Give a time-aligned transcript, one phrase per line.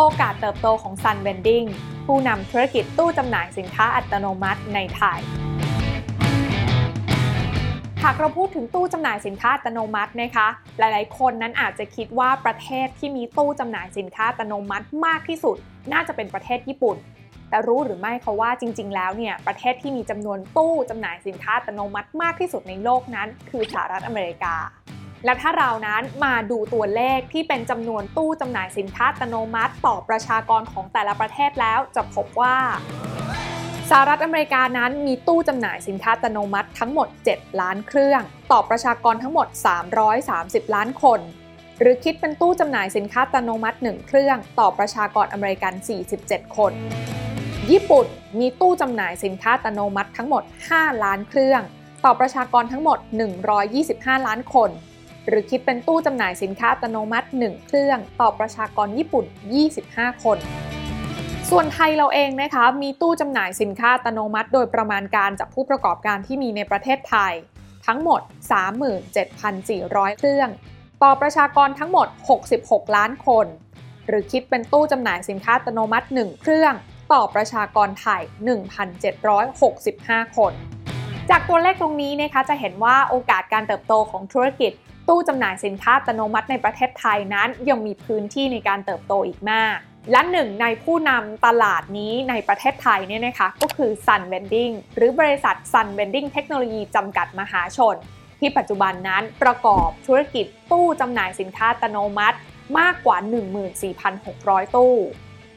[0.00, 1.68] โอกาสเติบโตของ Sun Vending
[2.06, 5.20] ผู้นำธุรกิจตู้จำหน่ายสินค้าอัตโนมัติในไทย
[8.02, 10.48] หากเราพูดถึงตู้จำหน่ายสินค้าอัตโนมัตินะคะ
[10.78, 15.56] หลายๆ คนนั้นอาจจะคิดว่าประเทศที่มีตู้จำหน่ายสินค้าอัตโนมัติมากที่สุด
[15.92, 16.96] น่าจะเป็นประเทศญี่ปุ่น
[17.50, 24.54] แต่รู้หรือไม่คะว่าจริง ๆ แล้วเนี่ยประเทศที่มีจำนวนตู้จำหน่ายสินค้าอัตโนมัติมากที่สุดในโลกนั้น คือสหรัฐอเมริกา
[25.24, 32.56] และถ้าเรานั้นมาดูตัวเลขที่เป็นจำนวนตู้จำหน่ายสินค้าอัตโนมัติ ต่อประชากรของแต่ละประเทศแล้วจะพบว่า
[33.90, 39.46] สหรัฐอเมริกานั้นมีตู้จำหน่ายสินค้าอัตโนมัติทั้งหมด 7 ล้านเครื่อง ต่อประชากรทั้งหมด
[40.10, 41.20] 330 ล้านคน
[41.80, 45.72] หรือคิดเป็นตู้จำหน่ายสินค้าอัตโนมัติ 1 เครื่อง ต่อประชากรอเมริกัน
[46.14, 46.72] 47 คน
[47.70, 48.06] ญี่ปุ่น
[48.38, 51.62] มีตู้จำหน่ายสินค้าอัตโนมัติทั้งหมด 5 ล้านเครื่อง
[52.04, 52.98] ต่อประชากรทั้งหมด
[53.62, 54.70] 125 ล้านคน
[55.26, 59.24] หรือคิดเป็นตู้จำหน่ายสินค้าอัตโนมัติ 1 เครื่องต่อประชากรญี่ปุ่น
[59.74, 60.38] 25 คน
[61.50, 67.32] ส่วนไทยเราเองนะคะมีตู้จำหน่ายสินค้าอัตโนมัติ โดยประมาณการจากผู้ประกอบการที่มีในประเทศไทย
[67.86, 68.20] ทั้งหมด
[69.40, 70.48] 37,400 เครื่อง
[71.02, 72.08] ต่อประชากรทั้งหมด
[72.52, 73.46] 66 ล้านคน
[74.06, 76.74] หรือคิดเป็นตู้จำหน่ายสินค้าอัตโนมัติ 1 เครื่อง
[77.12, 78.22] ต่อประชากรไทย
[79.48, 80.52] 1,765 คน
[81.30, 84.72] จากตัวเลขตรงนี้นะคะจะเห็นว่าโอกาสการเติบโตของธุรกิจ
[85.08, 89.76] ตู้จำหน่ายสินค้าอัตโนมัติในประเทศไทยนั้นยังมีพื้นที่ในการเติบโตอีกมาก
[90.12, 97.96] และหนึ่งในผู้นำตลาดนี้ในประเทศไทยเนี่ยนะคะก็คือ Sun Vending หรือบริษัท Sun Vending เทคโนโลยีจำกัดมหาชน
[98.40, 102.38] ที่ปัจจุบันนั้นประกอบธุรกิจตู้จำหน่ายสินค้าอัตโนมัติ
[102.78, 103.16] มากกว่า
[103.96, 104.94] 14,600 ตู้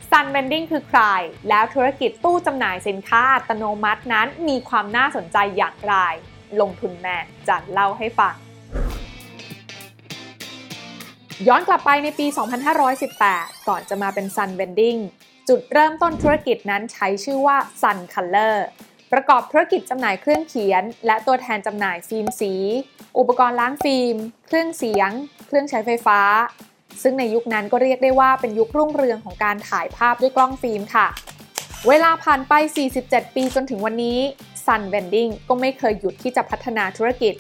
[0.10, 1.02] Sun Vending คือใคร
[1.50, 5.96] แล้วธุรกิจตู้จำหน่ายสินค้าอัตโนมัตินั้นมีความน่าสนใจอย่างไร
[6.62, 8.36] ลงทุนแมนจะเล่าให้ฟัง
[11.48, 12.26] ย้อนกลับไปในปี
[12.98, 15.00] 2518 ก่อนจะมาเป็น Sun Vending
[15.50, 18.56] จุดเริ่มต้นธุรกิจนั้นใช้ชื่อว่า Sun Color
[19.12, 22.54] ประกอบธุรกิจจำหน่ายเครื่องเขียน และตัวแทนจำหน่ายฟิล์มสี
[23.18, 24.16] อุปกรณ์ล้างฟิล์ม
[24.48, 25.12] เครื่องเสียง
[25.48, 26.20] เครื่องใช้ไฟฟ้า
[27.04, 31.08] ซึ่งในยุคนั้นก็เรียกได้ว่าเป็นยุครุ่งเรืองของการถ่ายภาพด้วยกล้องฟิล์มค่ะ
[31.88, 32.54] เวลาผ่านไป
[32.96, 34.20] 47 ปีจนถึงวันนี้
[34.66, 37.34] Sun Vending ก็ไม่เคยหยุดที่จะพัฒนาธุรกิจ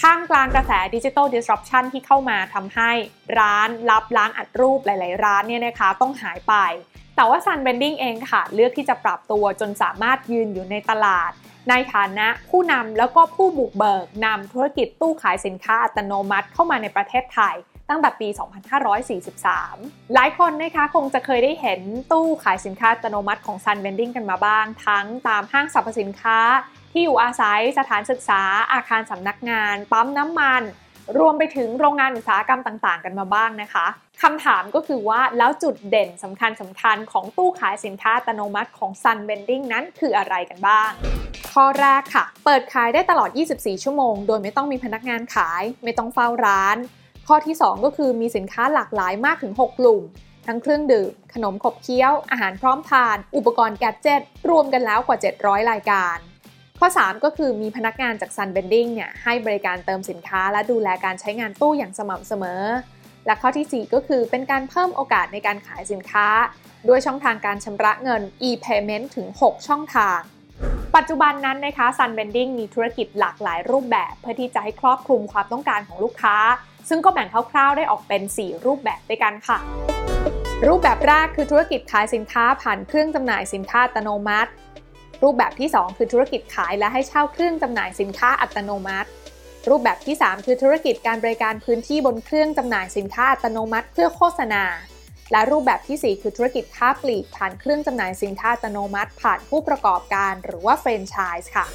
[0.00, 2.90] ท่ามกลางกระแสดิจิทัล disruption ที่เข้ามาทำให้
[3.38, 6.54] ร้านรับล้างอัดรูปหลาย ๆ ร้านเนี่ยนะคะต้องหายไป
[7.16, 11.30] แต่ว่า Sun Vending เองค่ะ เลือกที่จะปรับตัวจนสามารถยืนอยู่ในตลาด
[11.70, 17.54] ในฐานะผู้นำแล้วก็ผู้บุกเบิกนำธุรกิจตู้ขายสินค้าอัตโนมัติเข้ามาในประเทศไทย
[17.88, 18.28] ตั้งแต่ปี
[19.20, 21.80] 2543 หลายคนนะคะคงจะเคยได้เห็น
[22.12, 26.38] ตู้ขายสินค้าอัตโนมัติของ Sun Vending กันมาบ้าง ทั้งตามห้างสรรพสินค้า
[26.96, 30.62] ที่อยู่อาศัยสถานศึกษาอาคารสำนักงาน ปั๊มน้ำมัน
[31.18, 33.86] รวมไปถึงโรงงานอุตสาหกรรมต่าง ๆ กันมาบ้างนะคะ
[34.22, 40.90] คำถามก็คือว่าแล้วจุดเด่นสำคัญสำคัญของตู้ขายสินค้าอัตโนมัติของ Sun Vending นั้นคืออะไรกันบ้าง
[41.52, 46.76] ข้อแรกค่ะ เปิดขายได้ตลอด 24 ชั่วโมง โดยไม่ต้องมีพนักงานขาย ไม่ต้องเฝ้าร้าน
[47.28, 50.02] ข้อที่ 2 ก็คือมีสินค้าหลากหลายมากถึง 6 กลุ่ม
[50.46, 56.18] ทั้งเครื่องดื่ม ขนมขบเคี้ยว อาหารพร้อมทาน อุปกรณ์แกดเจิตรวมกันแล้วกว่า 700 รายการ
[56.80, 62.62] ข้อ 3 ก็คือมีพนักงานจาก Sun Vending เนี่ยให้บริการเติมสินค้า และดูแลการใช้งานตู้อย่างสม่ำเสมอ
[63.26, 66.26] และข้อที่ 4 ก็คือเป็นการเพิ่มโอกาสในการขายสินค้า
[66.88, 70.18] ด้วยช่องทางการชำระเงิน e-payment ถึง 6 ช่องทาง
[70.96, 76.36] ปัจจุบันนั้นนะคะ Sun Vending มีธุรกิจหลากหลายรูปแบบ เพื่อที่จะให้ครอบคลุมความต้องการของลูกค้า
[76.88, 79.58] ซึ่งก็แบ่งคร่าวๆได้ออกเป็น 4 รูปแบบด้วยกันค่ะ
[80.66, 84.50] รูปแบบแรกคือธุรกิจขายสินค้าผ่านเครื่องจำหน่ายสินค้าอัตโนมัติ
[85.24, 89.08] รูปแบบที่ 2 คือธุรกิจขายและให้เช่าเครื่องจำหน่ายสินค้าอัตโนมัติ
[89.68, 94.64] รูปแบบที่ 3 คือธุรกิจการบริการพื้นที่บนเครื่องจำหน่ายสินค้าอัตโนมัติ เพื่อโฆษณา
[95.32, 101.66] และรูปแบบที่ 4 คือธุรกิจค้าปลีกผ่านเครื่องจำหน่ายสินค้าอัตโนมัติ ผ่านผู้ประกอบการหรือว่าแฟรนไชส์ค่ะ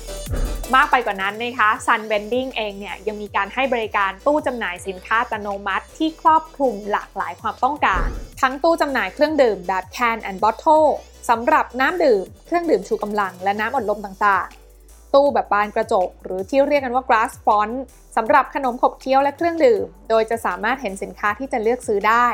[0.75, 8.07] มากไปกว่านั้นนะคะ Sun Vending เองเนี่ยยังมีการให้บริการตู้จำหน่ายสินค้าอัตโนมัติ ที่ครอบคลุมหลากหลายความต้องการ
[8.39, 10.87] ทั้งตู้จำหน่ายเครื่องดื่มแบบ can and bottle
[11.29, 17.75] สำหรับน้ำดื่ม เครื่องดื่มชูกำลังและน้ำอัดลมต่างๆ ตู้แบบบานกระจก หรือที่เรียกกันว่า glass font
[18.17, 22.27] สำหรับขนมขบเคี้ยวและเครื่องดื่ม โดยจะสามารถเห็นสินค้าที่จะเลือกซื้อได้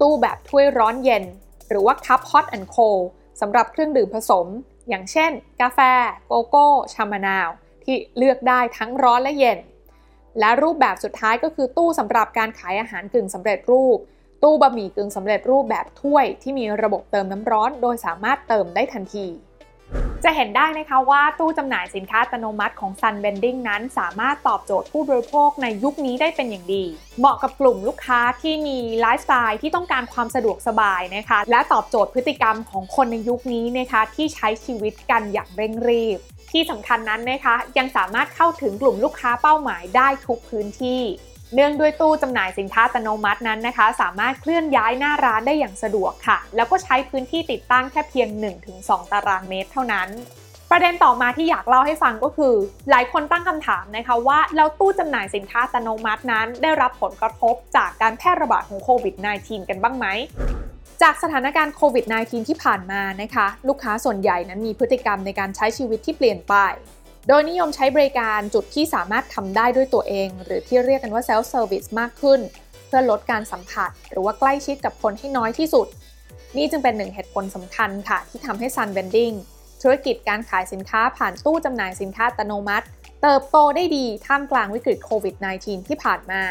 [0.00, 1.24] ตู้แบบถ้วยร้อนเย็น
[1.68, 3.04] หรือว่า cup hot and cold
[3.40, 4.46] สำหรับเครื่องดื่มผสม
[4.88, 5.30] อย่างเช่น
[5.60, 5.78] กาแฟ
[6.26, 7.48] โกโก้ ชามะนาว
[7.84, 9.58] ที่เลือกได้ทั้งร้อนและเย็น
[10.40, 13.98] และรูปแบบสุดท้ายก็คือตู้สำหรับการขายอาหารกึ่งสำเร็จรูป
[14.42, 19.26] ตู้บะหมี่กึ่งสำเร็จรูปแบบถ้วยที่มีระบบเติมน้ำร้อน โดยสามารถเติมได้ทันที
[20.24, 26.84] จะเห็นได้นะคะว่าตู้จำหน่ายสินค้าอัตโนมัติของ Sun Vending นั้น สามารถตอบโจทย์ผู้บริโภคในยุคนี้ได้เป็นอย่างดี
[27.18, 36.18] เหมาะกับกลุ่มลูกค้าที่มีไลฟ์สไตล์ที่ต้องการความสะดวกสบายนะคะ และตอบโจทย์พฤติกรรมของคนในยุคนี้นะคะที่ใช้ชีวิตกันอย่างเร่งรีบ
[36.52, 41.02] ที่สำคัญนั้นนะคะยังสามารถเข้าถึงกลุ่มลูกค้าเป้าหมายได้ทุกพื้นที่
[41.54, 48.28] เนื่องด้วยตู้จำหน่ายสินค้าอัตโนมัตินั้นนะคะ สามารถเคลื่อนย้ายหน้าร้านได้อย่างสะดวกค่ะ แล้วก็ใช้พื้นที่ติดตั้งแค่เพียง
[48.70, 50.08] 1-2 ตารางเมตรเท่านั้น
[50.70, 52.54] ประเด็นต่อมาที่อยากเล่าให้ฟังก็คือ
[52.90, 60.06] หลายคนตั้งคำถามนะคะว่าแล้วตู้จำหน่ายสินค้าอัตโนมัตินั้น ได้รับผลกระทบจากการแพร่ระบาดของโควิด -19 กันบ้างไหม
[61.02, 66.54] จากสถานการณ์โควิด -19 ที่ผ่านมานะคะ ลูกค้าส่วนใหญ่นั้นมีพฤติกรรมในการใช้ชีวิตที่เปลี่ยนไป
[67.28, 72.40] โดยนิยมใช้บริการจุดที่สามารถทำได้ด้วยตัวเอง หรือที่เรียกกันว่า self service มากขึ้น
[72.86, 75.86] เพื่อลดการสัมผัส หรือว่าใกล้ชิดกับคนให้น้อยที่สุด
[76.56, 79.36] นี่จึงเป็นหนึ่งเหตุผลสำคัญค่ะ ที่ทำให้ Sun Vending
[79.82, 82.86] ธุรกิจการขายสินค้าผ่านตู้จำหน่ายสินค้าอัตโนมัติ
[83.22, 86.42] เติบโตได้ดีท่ามกลางวิกฤตโควิด -19 ที่ผ่านมา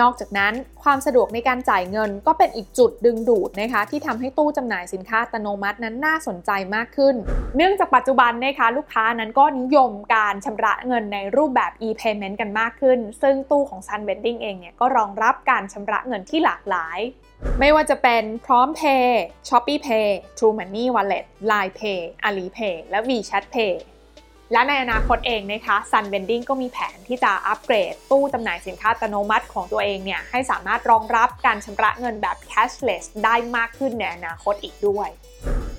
[0.00, 0.52] นอกจากนั้น
[0.82, 7.14] ความสะดวกในการจ่ายเงินก็เป็นอีกจุดดึงดูดนะคะที่ทำให้ตู้จำหน่ายสินค้าอัตโนมัตินั้นน่าสนใจมากขึ้น
[7.56, 16.98] เนื่องจากปัจจุบันนะคะลูกค้านั้นก็นิยมการชำระเงินในรูปแบบ e-payment กันมากขึ้น ซึ่งตู้ของ Sun Vending เองเนี่ยก็รองรับการชำระเงินที่หลากหลาย
[17.60, 19.08] ไม่ว่าจะเป็นพร้อม Pay,
[19.48, 23.74] Shopee Pay, True Money Wallet, Line Pay, Alipay และ WeChat Pay
[24.52, 35.08] และในอนาคตเองนะคะ Sun Vending ก็มีแผนที่จะอัปเกรด ตู้จำหน่ายสินค้าอัตโนมัติของตัวเองเนี่ยให้สามารถรองรับการชำระเงินแบบ cashless ได้มากขึ้นในอนาคตอีกด้วย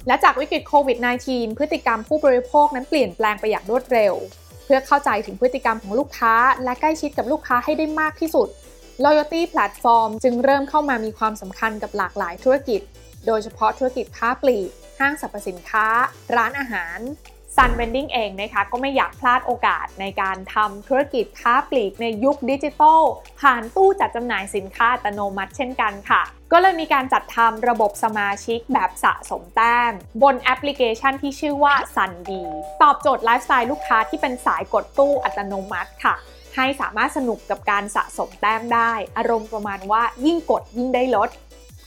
[0.08, 0.98] และจากวิกฤตโควิด
[1.28, 4.14] -19 พฤติกรรมผู้บริโภคนั้นเปลี่ยนแปลงไปอย่างรวดเร็ว
[4.66, 8.48] เพื่อเข้าใจถึงพฤติกรรมของลูกค้า และใกล้ชิดกับลูกค้าให้ได้มากที่สุด
[9.06, 12.82] Loyalty Platform จึงเริ่มเข้ามามีความสำคัญกับหลากหลายธุรกิจ
[13.28, 15.88] โดยเฉพาะธุรกิจค้าปลีก ห้างสรรพสินค้า
[16.36, 17.00] ร้านอาหาร
[17.58, 23.02] Sun Vending เองนะคะก็ไม่อยากพลาดโอกาสในการทำธุรกิจค้าปลีกในยุคดิจิทัล
[23.42, 26.22] ผ่านตู้จัดจำหน่ายสินค้าอัตโนมัติเช่นกันค่ะ
[26.52, 29.92] ก็เลยมีการจัดทำระบบสมาชิกแบบสะสมแต้ม
[30.24, 32.32] บนแอปพลิเคชันที่ชื่อว่า Sun D
[32.82, 36.16] ตอบโจทย์ไลฟ์สไตล์ลูกค้าที่เป็นสายกดตู้อัตโนมัติค่ะ
[36.56, 41.30] ให้สามารถสนุกกับการสะสมแต้มได้ อารมณ์ประมาณว่ายิ่งกดยิ่งได้ลด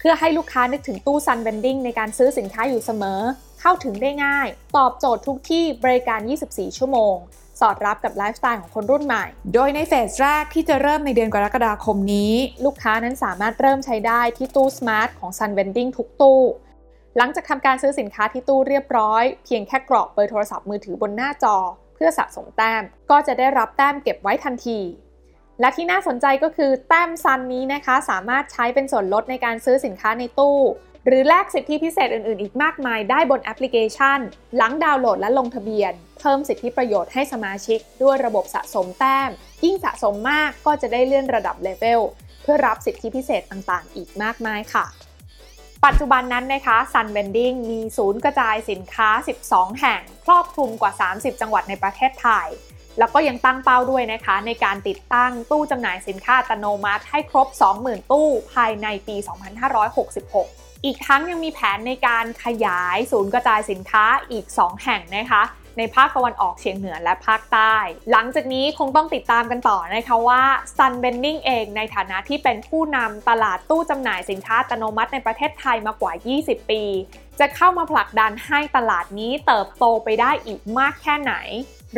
[0.00, 3.20] เพื่อให้ลูกค้านึกถึงตู้ Sun Vending ในการซื้อสินค้าอยู่เสมอ
[3.61, 7.17] เข้าถึงได้ง่าย ตอบโจทย์ทุกที่บริการ 24 ชั่วโมง
[7.61, 9.25] สอดรับกับไลฟ์สไตล์ของคนรุ่นใหม่
[9.55, 16.41] โดยในเฟสแรกที่จะเริ่มในเดือนกรกฎาคมนี้ ลูกค้านั้นสามารถเริ่มใช้ได้ที่ตู้ Smart ของ Sun Vending ทุกตู้
[17.17, 21.56] หลังจากทำการซื้อสินค้าที่ตู้เรียบร้อย เพียงแค่กรอกเบอร์โทรศัพท์มือถือบนหน้าจอ
[21.94, 24.79] เพื่อสะสมแต้ม ก็จะได้รับแต้มเก็บไว้ทันที
[25.61, 30.59] และที่น่าสนใจก็คือแต้มซันนี้นะคะ สามารถใช้เป็นส่วนลดในการซื้อสินค้าในตู้
[31.07, 34.19] หรือแลกสิทธิพิเศษอื่นๆ อีกมากมาย ได้บนแอปพลิเคชัน
[34.57, 39.31] หลังดาวน์โหลดและลงทะเบียน เพิ่มสิทธิประโยชน์ให้สมาชิก ด้วยระบบสะสมแต้ม
[39.65, 42.01] ยิ่งสะสมมากก็จะได้เลื่อนระดับเลเวล
[42.43, 44.87] เพื่อรับสิทธิพิเศษต่างๆ อีกมากมายค่ะ
[45.85, 49.09] ปัจจุบันนั้นนะคะ Sun Vending มีศูนย์กระจายสินค้า
[49.47, 52.49] 12 แห่ง ครอบคลุมกว่า 30 จังหวัดในประเทศไทย
[52.99, 57.49] แล้วก็ยังตั้งเป้าด้วยนะคะ ในการติดตั้งตู้จำหน่ายสินค้าอัตโนมัติให้ครบ
[57.79, 59.17] 20,000 ตู้ภายในปี
[60.01, 65.43] 2566 อีกทั้งยังมีแผนในการขยายศูนย์กระจายสินค้าอีก 2 แห่งนะคะ
[65.79, 67.75] ในภาคตะวันออกเฉียงเหนือและภาคใต้
[68.11, 70.43] หลังจากนี้คงต้องติดตามกันต่อนะคะว่า
[70.76, 76.12] Sun Bending เองในฐานะที่เป็นผู้นำตลาดตู้จำหน่ายสินค้าอัตโนมัติในประเทศไทยมากว่า
[76.43, 76.83] 20 ปี
[77.41, 81.35] จะเข้ามาผลักดันให้ตลาดนี้เติบโตไปได้อีกมากแค่ไหน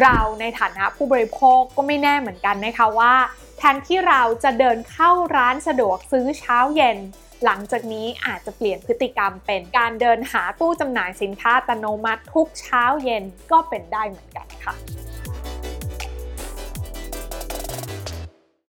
[0.01, 3.15] เราในฐานะผู้บริโภคก็ไม่แน่เหมือนกันนะคะว่า
[3.59, 6.99] แทนที่เราจะเดินเข้าร้านสะดวกซื้อเช้าเย็น
[7.45, 14.75] หลังจากนี้อาจจะเปลี่ยนพฤติกรรมเป็นการเดินหาตู้จำหน่ายสินค้าอัตโนมัติทุกเช้าเย็นก็เป็นได้เหมือนกันค่ะ